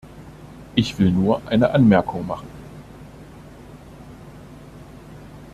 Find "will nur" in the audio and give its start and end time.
0.97-1.45